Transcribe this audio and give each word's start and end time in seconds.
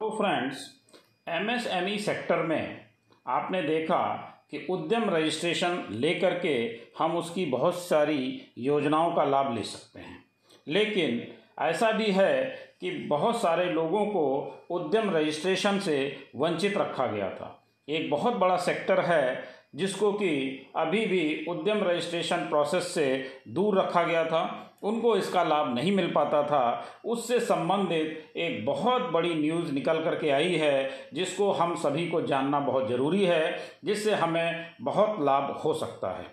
तो 0.00 0.10
friends 0.10 0.80
MSME 1.28 1.98
sector 1.98 2.36
में 2.36 2.84
आपने 3.26 3.62
देखा 3.62 4.14
कि 4.50 4.66
उद्यम 4.70 5.10
रजिस्ट्रेशन 5.10 5.86
लेकर 5.90 6.38
के 6.38 6.80
हम 6.98 7.16
उसकी 7.16 7.46
बहुत 7.46 7.74
सारी 7.74 8.42
योजनाओं 8.58 9.12
का 9.12 9.24
लाभ 9.24 9.54
ले 9.54 9.62
सकते 9.62 10.00
हैं। 10.00 10.24
लेकिन 10.68 11.32
ऐसा 11.62 11.92
भी 11.92 12.12
है 12.12 12.44
कि 12.80 12.90
बहुत 12.90 13.42
सारे 13.42 13.64
लोगों 13.64 14.06
को 14.06 14.58
उद्यम 14.70 15.10
रजिस्ट्रेशन 15.10 15.78
से 15.78 16.28
वंचित 16.36 16.76
रखा 16.76 17.06
गया 17.06 17.30
था। 17.30 17.62
एक 17.88 18.10
बहुत 18.10 18.34
बड़ा 18.34 18.56
सेक्टर 18.56 19.00
है 19.00 19.44
जिसको 19.74 20.12
कि 20.12 20.66
अभी 20.76 21.06
भी 21.06 21.46
उद्यम 21.48 21.78
रजिस्ट्रेशन 21.84 22.36
प्रोसेस 22.36 22.94
से 22.94 23.30
दूर 23.48 23.78
रखा 23.78 24.02
गया 24.02 24.24
था, 24.24 24.64
उनको 24.82 25.16
इसका 25.16 25.42
लाभ 25.42 25.74
नहीं 25.74 25.92
मिल 25.92 26.10
पाता 26.10 26.42
था। 26.42 26.86
उससे 27.04 27.40
संबंधित 27.40 28.32
एक 28.36 28.66
बहुत 28.66 29.02
बड़ी 29.02 29.34
न्यूज़ 29.34 29.72
निकल 29.72 30.04
कर 30.04 30.14
के 30.14 30.30
आई 30.30 30.54
है, 30.54 30.90
जिसको 31.14 31.52
हम 31.52 31.74
सभी 31.74 32.08
को 32.08 32.22
जानना 32.22 32.60
बहुत 32.60 32.88
ज़रूरी 32.88 33.24
है, 33.24 33.58
जिससे 33.84 34.14
हमें 34.14 34.74
बहुत 34.80 35.16
लाभ 35.20 35.60
हो 35.64 35.74
सकता 35.74 36.10
है। 36.10 36.26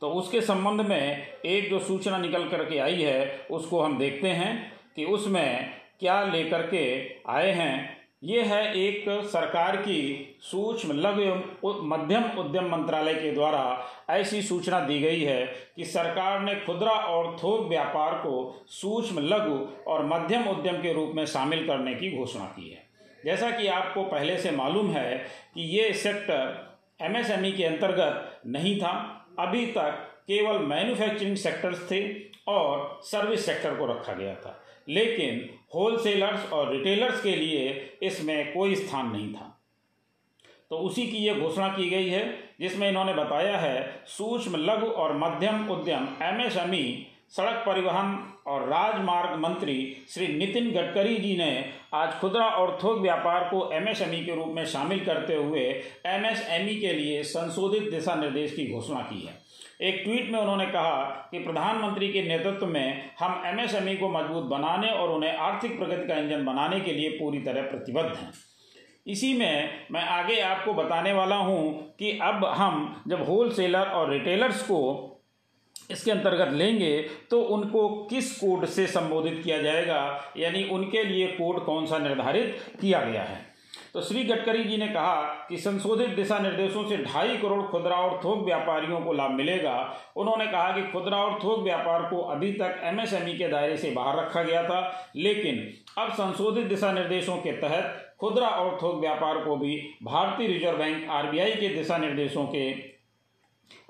तो 0.00 0.10
उसके 0.10 0.40
संबंध 0.40 0.80
में 0.80 1.26
एक 1.46 1.70
जो 1.70 1.78
सूचना 1.78 2.18
निकल 2.18 2.48
कर 2.48 2.64
के 2.64 2.78
आई 2.78 3.02
है, 3.02 3.46
उसको 3.50 3.80
हम 3.80 3.98
देखते 3.98 4.28
हैं 4.28 4.72
कि 4.96 5.04
उसमें 5.04 5.74
क्या 6.00 6.24
लेकर 6.24 6.62
के 6.62 7.16
आए 7.28 7.50
हैं 7.50 7.97
ये 8.22 8.42
है 8.42 8.76
एक 8.76 9.04
सरकार 9.24 9.76
की 9.76 10.38
सूक्ष्म 10.40 10.92
लघु 10.92 11.20
एवं 11.20 11.88
मध्यम 11.88 12.24
उद्यम 12.38 12.68
मंत्रालय 12.68 13.14
के 13.14 13.30
द्वारा 13.32 13.86
ऐसी 14.10 14.42
सूचना 14.42 14.80
दी 14.80 14.98
गई 14.98 15.20
है 15.20 15.46
कि 15.76 15.84
सरकार 15.84 16.40
ने 16.40 16.54
खुदरा 16.54 16.92
और 16.92 17.36
थोक 17.36 17.68
व्यापार 17.68 18.14
को 18.14 18.64
सूक्ष्म 18.68 19.20
लघु 19.20 19.90
और 19.90 20.06
मध्यम 20.06 20.48
उद्यम 20.48 20.76
के 20.76 20.92
रूप 20.92 21.12
में 21.14 21.24
शामिल 21.26 21.66
करने 21.66 21.94
की 21.94 22.16
घोषणा 22.18 22.44
की 22.44 22.70
है। 22.70 22.82
जैसा 23.24 23.50
कि 23.50 23.66
आपको 23.66 24.02
पहले 24.02 24.36
से 24.36 24.50
मालूम 24.50 24.90
है 24.90 25.18
कि 25.54 25.62
ये 25.78 25.92
सेक्टर 25.92 26.78
एमएसएमई 27.02 27.52
के 27.52 27.64
अंतर्गत 27.64 28.40
नहीं 28.46 28.78
था। 28.80 28.92
अभी 29.38 29.66
तक 29.66 30.06
केवल 30.28 30.58
मैन्युफैक्चरिंग 30.58 31.36
सेक्टर्स 31.36 31.90
थे 31.90 32.06
और 32.48 33.00
सर्विस 33.02 33.46
सेक्टर 33.46 33.74
को 33.74 33.86
रखा 33.86 34.12
गया 34.12 34.34
था। 34.34 34.60
लेकिन 34.88 35.48
होलसेलर्स 35.74 36.52
और 36.52 36.72
रिटेलर्स 36.72 37.22
के 37.22 37.36
लिए 37.36 37.98
इसमें 38.02 38.52
कोई 38.52 38.74
स्थान 38.74 39.10
नहीं 39.12 39.32
था। 39.34 39.54
तो 40.70 40.76
उसी 40.76 41.06
की 41.06 41.16
ये 41.16 41.34
घोषणा 41.34 41.68
की 41.68 41.88
गई 41.90 42.08
है, 42.08 42.24
जिसमें 42.60 42.88
इन्होंने 42.88 43.14
बताया 43.14 43.56
है, 43.56 44.02
सूक्ष्म, 44.06 44.56
लघु 44.56 44.86
और 44.86 45.16
मध्यम 45.16 45.68
उद्यम 45.70 46.08
एमएसएमई 46.22 47.06
सड़क 47.30 47.62
परिवहन 47.66 48.18
और 48.46 48.62
राजमार्ग 48.68 49.38
मंत्री 49.38 49.96
श्री 50.08 50.26
नितिन 50.28 50.70
गडकरी 50.70 51.16
जी 51.16 51.36
ने 51.36 51.50
आज 51.94 52.12
खुदरा 52.20 52.46
और 52.46 52.78
थोक 52.82 53.00
व्यापार 53.00 53.48
को 53.48 53.70
एमएसएमई 53.72 54.24
के 54.24 54.34
रूप 54.34 54.48
में 54.48 54.64
शामिल 54.66 55.04
करते 55.04 55.34
हुए 55.34 55.64
एमएसएमई 56.06 56.74
के 56.74 56.92
लिए 56.92 57.22
संशोधित 57.22 57.90
दिशा 57.90 58.14
निर्देश 58.14 58.54
की 58.54 58.66
घोषणा 58.66 59.00
की 59.02 59.20
है। 59.26 59.34
एक 59.80 60.00
ट्वीट 60.04 60.30
में 60.30 60.38
उन्होंने 60.40 60.64
कहा 60.66 61.28
कि 61.30 61.38
प्रधानमंत्री 61.38 62.08
के 62.08 62.22
नेतृत्व 62.22 62.66
में 62.66 63.10
हम 63.18 63.42
एमएसएमई 63.46 63.94
को 63.96 64.08
मज़बूत 64.08 64.44
बनाने 64.44 64.88
और 64.90 65.10
उन्हें 65.10 65.36
आर्थिक 65.36 65.78
प्रगति 65.78 66.08
का 66.08 66.14
इंजन 66.14 66.44
बनाने 66.44 66.80
के 66.80 66.92
लिए 66.92 67.10
पूरी 67.10 67.38
तरह 67.38 67.62
प्रतिबद्ध 67.62 68.16
हैं। 68.16 68.32
इसी 69.06 69.32
में 69.38 69.86
मैं 69.90 70.02
आगे 70.02 70.40
आपको 70.40 70.72
बताने 70.74 71.12
वाला 71.12 71.36
हूँ 71.36 71.94
कि 71.98 72.18
अब 72.22 72.44
हम 72.44 73.02
जब 73.08 73.22
होल 73.22 73.52
सेलर 73.52 73.86
और 73.90 74.10
रिटेलर्स 74.10 74.62
को 74.62 74.80
इसके 75.90 76.10
अंतर्गत 76.10 76.52
लेंगे 76.52 76.96
तो 77.30 77.40
उनको 77.40 77.88
किस 78.04 78.36
कोड 78.38 78.64
से 78.66 78.86
संबोधित 78.86 79.40
किया 79.44 79.62
जाएगा? 79.62 80.32
यानी 80.36 80.64
उनके 80.64 81.04
लिए 81.04 81.26
कोड 81.26 81.64
कौन 81.64 81.86
सा 81.86 81.98
निर्धारित 81.98 82.58
किया 82.80 83.00
गया 83.00 83.22
है? 83.22 83.46
तो 83.94 84.00
श्री 84.00 84.22
गडकरी 84.24 84.64
जी 84.64 84.76
ने 84.76 84.86
कहा 84.88 85.22
कि 85.48 85.56
संशोधित 85.58 86.10
दिशा 86.10 86.38
निर्देशों 86.38 86.84
से 86.88 86.96
ढाई 86.96 87.36
करोड़ 87.36 87.62
खुदरा 87.62 87.96
और 87.96 88.20
थोक 88.24 88.44
व्यापारियों 88.44 89.00
को 89.00 89.12
लाभ 89.12 89.30
मिलेगा। 89.30 89.74
उन्होंने 90.16 90.46
कहा 90.46 90.70
कि 90.72 90.82
खुदरा 90.82 91.16
और 91.16 91.38
थोक 91.44 91.62
व्यापार 91.62 92.02
को 92.02 92.20
अभी 92.26 92.52
तक 92.52 92.80
एमएसएमई 92.84 93.32
के 93.32 93.48
दायरे 93.48 93.76
से 93.76 93.90
बाहर 93.90 94.16
रखा 94.16 94.42
गया 94.42 94.62
था, 94.62 95.10
लेकिन 95.16 95.56
अब 95.98 96.12
संशोधित 96.12 96.66
दिशा 96.66 96.92
निर्देशों 96.92 97.36
के 97.36 97.52
तहत 97.52 98.14
खुदरा 98.20 98.48
और 98.48 98.78
थोक 98.82 99.00
व्यापार 99.00 99.44
को 99.44 99.56
भी 99.56 99.76
भारतीय 100.02 100.46
रिज़र्व 100.46 100.78
बैंक 100.78 101.08
आरबीआई 101.10 101.52
के 101.52 101.68
दिशा 101.68 101.98
निर्देशों 101.98 102.46
के 102.46 102.70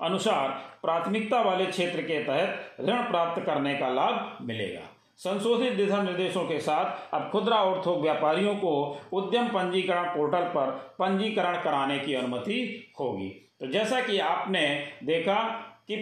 अनुसार 0.01 0.49
प्राथमिकता 0.81 1.41
वाले 1.41 1.65
क्षेत्र 1.65 2.01
के 2.01 2.23
तहत 2.23 2.81
ऋण 2.81 3.01
प्राप्त 3.01 3.41
करने 3.45 3.75
का 3.75 3.89
लाभ 3.89 4.37
मिलेगा। 4.41 4.81
संशोधित 5.19 5.73
दिशा 5.73 6.01
निर्देशों 6.03 6.43
के 6.45 6.59
साथ 6.59 7.13
अब 7.13 7.29
खुदरा 7.31 7.55
और 7.55 7.81
थोक 7.85 8.01
व्यापारियों 8.01 8.55
को 8.55 8.71
उद्यम 9.13 9.47
पंजीकरण 9.47 10.05
पोर्टल 10.05 10.43
पर 10.47 10.71
पंजीकरण 10.99 11.61
कराने 11.61 11.99
की 11.99 12.13
अनुमति 12.13 12.59
होगी। 12.99 13.29
तो 13.59 13.67
जैसा 13.67 13.99
कि 14.01 14.19
आपने 14.19 14.61
देखा 15.03 15.41
कि 15.87 15.95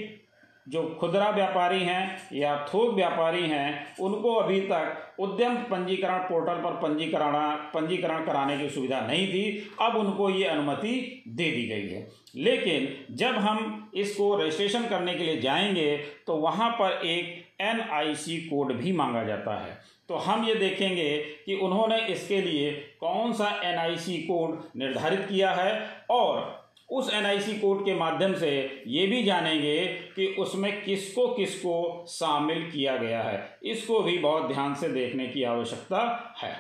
जो 0.68 0.84
खुदरा 1.00 1.30
व्यापारी 1.30 1.84
हैं 1.84 2.30
या 2.34 2.56
थोक 2.74 2.94
व्यापारी 2.96 3.42
हैं, 3.42 3.96
उनको 4.00 4.34
अभी 4.34 4.60
तक 4.62 5.20
उद्यम 5.20 5.56
पंजीकरण 5.56 6.18
पोर्टल 6.20 6.54
पर 6.54 6.72
पंजीकरण 6.72 7.34
पंजीकरण 7.74 8.26
कराने 8.26 8.58
की 8.58 8.70
सुविधा 8.70 9.00
नहीं 9.02 9.28
थी। 9.28 9.72
अब 9.82 9.96
उनको 9.96 10.30
ये 10.30 10.44
अनुमति 10.44 11.24
दे 11.28 11.52
दी 11.52 11.68
गई 11.68 11.88
है। 11.88 12.08
लेकिन 12.36 13.16
जब 13.16 13.38
हम 13.38 13.92
इसको 13.96 14.36
रजिस्ट्रेशन 14.36 14.88
करने 14.88 15.14
के 15.16 15.24
लिए 15.24 15.40
जाएँगे 15.42 15.98
तो 16.28 16.36
वहाँ 16.36 16.70
पर 16.72 17.06
एक 17.06 17.46
एनआईसी 17.62 18.38
कोड 18.38 18.74
भी 18.74 18.92
मांगा 18.92 19.24
जाता 19.24 19.60
है। 19.60 19.78
तो 20.10 20.16
हम 20.16 20.46
ये 20.46 20.56
देखेंगे 20.56 21.18
कि 21.46 21.56
उन्होंने 21.56 22.06
इसके 22.06 22.42
लिए 22.42 22.72
कौन 23.00 23.34
सा 23.34 23.50
एनआईसी 23.64 24.18
कोड 24.18 24.80
निर्धारित 24.80 25.20
किया 25.20 25.52
है 25.52 25.90
और 26.10 26.67
उस 26.90 27.14
एनआईसी 27.14 27.54
कोड 27.54 27.84
के 27.86 27.94
माध्यम 27.94 28.34
से 28.34 28.50
ये 28.88 29.06
भी 29.08 29.24
जानेंगे 29.24 29.86
कि 30.16 30.28
उसमें 30.40 30.72
किसको 30.84 31.28
किसको 31.28 32.06
शामिल 32.10 32.70
किया 32.72 32.96
गया 32.98 33.22
है। 33.22 33.58
इसको 33.64 34.00
भी 34.00 34.18
बहुत 34.18 34.48
ध्यान 34.52 34.76
से 34.76 34.90
देखने 34.90 35.28
की 35.28 35.44
आवश्यकता 35.44 36.02
है। 36.38 36.56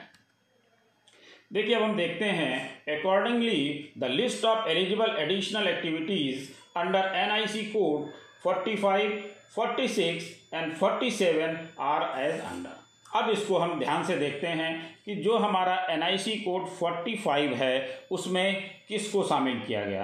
देखिए 1.53 1.75
अब 1.75 1.81
हम 1.81 1.95
देखते 1.97 2.25
हैं 2.25 2.59
accordingly 2.99 3.91
the 3.97 4.03
list 4.11 4.45
of 4.45 4.69
eligible 4.69 5.15
additional 5.19 5.67
activities 5.67 6.49
under 6.77 7.11
NIC 7.15 7.63
code 7.65 8.09
45, 8.47 9.11
46 9.57 10.27
and 10.53 10.73
47 10.77 11.57
are 11.79 12.03
as 12.21 12.39
under 12.41 12.76
अब 13.11 13.29
इसको 13.29 13.57
हम 13.57 13.79
ध्यान 13.79 14.03
से 14.03 14.15
देखते 14.17 14.47
हैं 14.47 14.71
कि 15.05 15.15
जो 15.15 15.37
हमारा 15.37 15.75
एनआईसी 15.89 16.35
कोड 16.37 16.67
45 16.79 17.53
है, 17.55 17.87
उसमें 18.11 18.63
किसको 18.87 19.23
शामिल 19.23 19.59
किया 19.67 19.83
गया? 19.85 20.03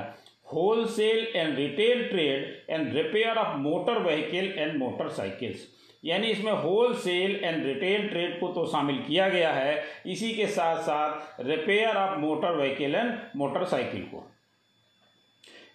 Wholesale 0.87 1.27
and 1.35 1.55
retail 1.57 2.03
trade 2.09 2.69
and 2.69 2.93
repair 2.95 3.37
of 3.37 3.55
motor 3.57 3.99
vehicle 3.99 4.51
and 4.57 4.77
motorcycles 4.77 5.67
यानी 6.03 6.27
इसमें 6.27 6.51
whole 6.53 6.93
cell 6.95 7.35
and 7.35 7.65
retail 7.65 8.07
trade 8.09 8.39
को 8.39 8.47
तो 8.47 8.65
शामिल 8.67 8.97
किया 9.07 9.27
गया 9.29 9.51
है, 9.53 9.83
इसी 10.05 10.31
के 10.33 10.47
साथ 10.47 10.81
साथ 10.83 11.39
repair 11.45 11.97
of 11.97 12.17
motor 12.19 12.55
vehicle 12.55 12.95
and 12.95 13.13
motorcycle 13.35 14.01
को। 14.03 14.23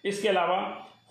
इसके 0.05 0.27
अलावा 0.29 0.57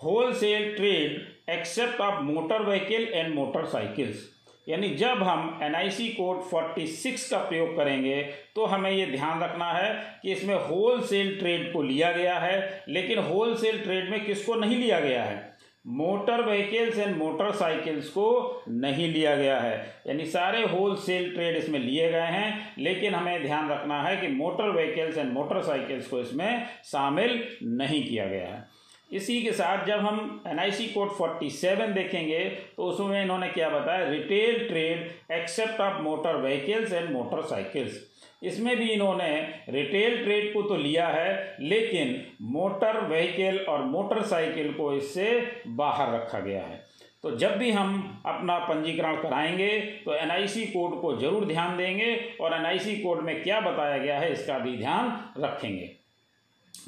wholesale 0.33 0.75
trade 0.75 1.51
except 1.51 2.01
of 2.01 2.21
motor 2.23 2.63
vehicle 2.63 3.07
and 3.13 3.33
motorcycles 3.35 4.23
यानी 4.69 4.89
जब 4.89 5.23
हम 5.23 5.59
एनआईसी 5.63 6.07
कोड 6.09 6.41
46 6.45 7.29
का 7.29 7.37
प्रयोग 7.39 7.75
करेंगे 7.77 8.21
तो 8.55 8.65
हमें 8.65 8.91
ये 8.91 9.05
ध्यान 9.05 9.41
रखना 9.41 9.71
है 9.73 9.93
कि 10.21 10.31
इसमें 10.31 10.55
होल 10.55 11.01
सेल 11.01 11.37
ट्रेड 11.39 11.71
को 11.73 11.81
लिया 11.81 12.11
गया 12.11 12.37
है, 12.39 12.83
लेकिन 12.89 13.19
होल 13.19 13.55
सेल 13.55 13.79
ट्रेड 13.79 14.09
में 14.11 14.25
किसको 14.25 14.55
नहीं 14.55 14.77
लिया 14.77 14.99
गया 14.99 15.23
है? 15.23 15.47
मोटर 15.85 16.41
व्हीकल्स 16.45 16.97
एंड 16.99 17.15
मोटरसाइकिल्स 17.17 18.07
को 18.09 18.63
नहीं 18.69 19.07
लिया 19.13 19.35
गया 19.35 19.59
है। 19.59 19.75
यानी 20.07 20.25
सारे 20.25 20.63
होल 20.63 20.95
सेल 20.95 21.33
ट्रेड 21.33 21.55
इसमें 21.57 21.79
लिए 21.79 22.11
गए 22.11 22.27
हैं, 22.27 22.73
लेकिन 22.79 23.15
हमें 23.15 23.41
ध्यान 23.43 23.69
रखना 23.69 24.01
है 24.03 24.15
कि 24.17 24.27
मोटर 24.27 24.69
व्हीकल्स 24.71 25.17
एंड 25.17 25.31
मोटरसाइकिल्स 25.33 26.07
को 26.07 26.19
इसमें 26.19 26.65
शामिल 26.85 27.43
नहीं 27.63 28.03
किया 28.03 28.25
गया 28.25 28.47
है। 28.47 28.67
इसी 29.11 29.41
के 29.41 29.51
साथ 29.51 29.85
जब 29.85 29.99
हम 29.99 30.43
N 30.47 30.59
I 30.59 30.71
C 30.71 30.85
code 30.87 31.11
forty 31.11 31.49
seven 31.51 31.93
देखेंगे 31.93 32.43
तो 32.77 32.83
उसमें 32.83 33.21
इन्होंने 33.21 33.47
क्या 33.49 33.69
बताया? 33.69 34.09
Retail 34.09 34.67
trade 34.67 35.31
except 35.33 35.81
of 35.81 36.01
motor 36.01 36.37
vehicles 36.37 36.93
and 36.93 37.11
motorcycles 37.11 38.07
इसमें 38.43 38.75
भी 38.77 38.89
इन्होंने 38.89 39.31
रिटेल 39.69 40.23
ट्रेड 40.23 40.53
को 40.53 40.61
तो 40.61 40.75
लिया 40.75 41.07
है, 41.07 41.55
लेकिन 41.61 42.21
मोटर 42.51 42.99
व्हीकल 43.07 43.57
और 43.69 43.83
मोटरसाइकिल 43.85 44.71
को 44.73 44.93
इससे 44.93 45.27
बाहर 45.67 46.13
रखा 46.13 46.39
गया 46.39 46.61
है। 46.63 46.81
तो 47.23 47.35
जब 47.37 47.57
भी 47.57 47.71
हम 47.71 48.21
अपना 48.25 48.57
पंजीकरण 48.59 49.15
कराएँगे 49.21 49.69
तो 50.05 50.13
एनआईसी 50.15 50.65
कोड 50.65 50.99
को 51.01 51.15
ज़रूर 51.17 51.45
ध्यान 51.45 51.77
देंगे 51.77 52.15
और 52.41 52.51
NIC 52.53 52.95
कोड 53.03 53.21
में 53.21 53.41
क्या 53.43 53.59
बताया 53.61 53.97
गया 53.97 54.19
है, 54.19 54.31
इसका 54.33 54.59
भी 54.59 54.77
ध्यान 54.77 55.17
रखेंगे। 55.37 55.95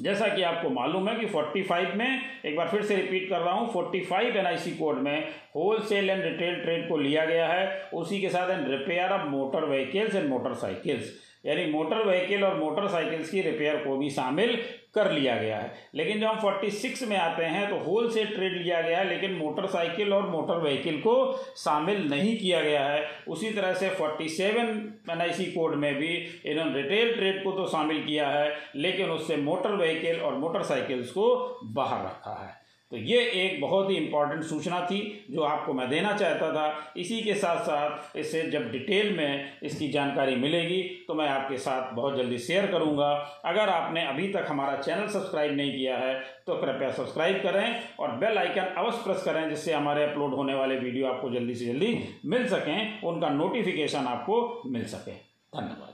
जैसा 0.00 0.26
कि 0.28 0.42
आपको 0.42 0.68
मालूम 0.70 1.08
है 1.08 1.14
कि 1.16 1.26
45 1.26 1.94
में, 1.96 2.20
एक 2.44 2.56
बार 2.56 2.68
फिर 2.68 2.82
से 2.82 2.96
रिपीट 2.96 3.28
कर 3.30 3.40
रहा 3.40 3.54
हूँ 3.54 3.72
45 3.72 4.36
एनआईसी 4.36 4.70
कोड 4.70 4.98
में 4.98 5.28
whole 5.56 5.80
cell 5.80 6.10
and 6.10 6.22
retail 6.24 6.54
trade 6.62 6.88
को 6.88 6.96
लिया 6.96 7.24
गया 7.24 7.46
है। 7.48 7.90
उसी 7.94 8.20
के 8.20 8.28
साथ 8.28 8.50
and 8.50 8.68
repair 8.68 9.12
of 9.12 9.28
motor 9.28 9.64
vehicles 9.64 10.14
and 10.14 10.28
motorcycles 10.28 11.12
यानी 11.46 11.64
मोटर 11.66 12.06
व्हीकल 12.06 12.44
और 12.44 12.58
मोटरसाइकिल्स 12.58 13.30
की 13.30 13.40
रिपेयर 13.40 13.76
को 13.76 13.96
भी 13.96 14.10
शामिल 14.10 14.58
कर 14.94 15.10
लिया 15.12 15.36
गया 15.36 15.58
है। 15.58 15.72
लेकिन 15.94 16.20
जब 16.20 16.26
हम 16.26 16.40
फोर्टी 16.40 16.70
सिक्स 16.70 17.02
में 17.02 17.16
आते 17.16 17.44
हैं 17.44 17.68
तो 17.70 17.76
होल 17.84 18.10
सेल 18.10 18.26
ट्रेड 18.26 18.56
लिया 18.62 18.80
गया 18.80 18.98
है, 18.98 19.08
लेकिन 19.08 19.32
मोटरसाइकिल 19.34 20.12
और 20.12 20.28
मोटर 20.30 20.60
व्हीकल 20.62 20.96
को 20.98 21.14
शामिल 21.56 22.08
नहीं 22.10 22.36
किया 22.38 22.60
गया 22.60 22.84
है। 22.84 23.08
उसी 23.28 23.50
तरह 23.50 23.74
से 23.74 23.88
फोर्टी 23.90 24.28
सेवन 24.28 24.92
इसी 25.22 25.44
कोड 25.46 25.74
में 25.74 25.94
भी 25.94 26.14
इन्होंने 26.46 26.82
रिटेल 26.82 27.14
ट्रेड 27.14 27.42
को 27.44 27.52
तो 27.52 27.66
शामिल 27.66 28.02
किया 28.02 28.28
है, 28.28 28.56
लेकिन 28.76 29.10
उससे 29.10 29.36
मोटर 29.36 29.76
व्हीकल 29.76 30.20
और 30.20 30.34
मोटरसाइकिल्स 30.36 31.10
को 31.10 31.34
बाहर 31.64 32.04
रखा 32.06 32.42
है। 32.42 32.61
तो 32.92 32.98
ये 32.98 33.18
एक 33.34 33.60
बहुत 33.60 33.90
ही 33.90 33.94
इंपॉर्टेंट 33.96 34.42
सूचना 34.44 34.80
थी 34.86 34.98
जो 35.30 35.42
आपको 35.42 35.72
मैं 35.72 35.88
देना 35.90 36.12
चाहता 36.12 36.50
था। 36.52 36.92
इसी 36.96 37.20
के 37.22 37.34
साथ 37.34 37.62
साथ 37.64 38.16
इससे 38.18 38.42
जब 38.50 38.70
डिटेल 38.72 39.16
में 39.16 39.58
इसकी 39.62 39.88
जानकारी 39.88 40.34
मिलेगी 40.36 40.82
तो 41.08 41.14
मैं 41.14 41.28
आपके 41.28 41.58
साथ 41.58 41.92
बहुत 41.94 42.16
जल्दी 42.16 42.38
शेयर 42.40 42.66
करूँगा। 42.66 43.10
अगर 43.44 43.68
आपने 43.68 44.04
अभी 44.06 44.28
तक 44.28 44.46
हमारा 44.48 44.76
चैनल 44.76 45.06
सब्सक्राइब 45.08 45.56
नहीं 45.56 45.72
किया 45.72 45.96
है 45.98 46.14
तो 46.46 46.54
कृपया 46.56 46.90
सब्सक्राइब 46.92 47.42
करें 47.42 47.80
और 47.98 48.16
बेल 48.16 48.38
आइकन 48.38 48.74
अवश्य 48.76 49.02
प्रेस 49.04 49.22
करें, 49.24 49.48
जिससे 49.50 49.72
हमारे 49.72 50.04
अपलोड 50.04 50.34
होने 50.34 50.54
वाले 50.54 50.78
वीडियो 50.78 51.06
आपको 51.06 51.30
जल्दी 51.30 51.54
से 51.54 51.66
जल्दी 51.66 51.98
मिल 52.26 52.46
सकें, 52.48 53.02
उनका 53.02 53.28
नोटिफिकेशन 53.30 54.06
आपको 54.08 54.62
मिल 54.66 54.84
सके। 54.86 55.12
धन्यवाद। 55.52 55.91